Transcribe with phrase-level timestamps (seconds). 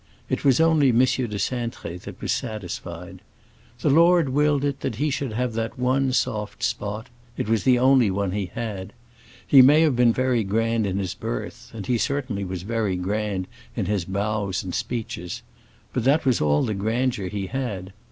[0.29, 0.97] It was only M.
[0.97, 3.19] de Cintré that was satisfied.
[3.81, 8.09] The Lord willed it he should have that one soft spot; it was the only
[8.09, 8.93] one he had.
[9.45, 13.45] He may have been very grand in his birth, and he certainly was very grand
[13.75, 15.43] in his bows and speeches;
[15.93, 17.93] but that was all the grandeur he had.